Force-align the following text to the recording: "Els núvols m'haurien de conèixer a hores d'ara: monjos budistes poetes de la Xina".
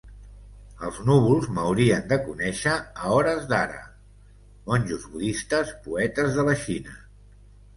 "Els 0.85 0.95
núvols 1.09 1.49
m'haurien 1.57 2.07
de 2.13 2.17
conèixer 2.29 2.73
a 2.79 3.11
hores 3.17 3.45
d'ara: 3.53 3.83
monjos 4.73 5.07
budistes 5.13 5.75
poetes 5.85 6.35
de 6.41 6.47
la 6.49 6.57
Xina". 6.67 6.99